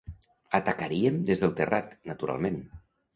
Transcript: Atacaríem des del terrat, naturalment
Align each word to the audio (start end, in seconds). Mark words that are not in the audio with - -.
Atacaríem 0.59 1.19
des 1.31 1.43
del 1.43 1.53
terrat, 1.59 1.91
naturalment 2.13 2.59